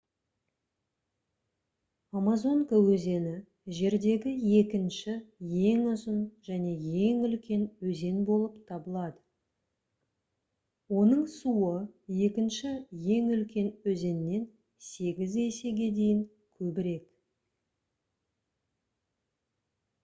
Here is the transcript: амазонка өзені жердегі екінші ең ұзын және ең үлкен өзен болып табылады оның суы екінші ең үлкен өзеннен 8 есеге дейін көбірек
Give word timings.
амазонка 2.19 2.77
өзені 2.93 3.33
жердегі 3.79 4.31
екінші 4.61 5.13
ең 5.71 5.83
ұзын 5.89 6.23
және 6.47 6.71
ең 7.01 7.19
үлкен 7.27 7.65
өзен 7.91 8.17
болып 8.29 8.55
табылады 8.71 9.21
оның 11.03 11.21
суы 11.35 11.77
екінші 12.29 12.71
ең 13.17 13.27
үлкен 13.37 13.69
өзеннен 13.93 14.47
8 14.89 15.31
есеге 15.45 15.91
дейін 16.01 16.25
көбірек 16.63 17.05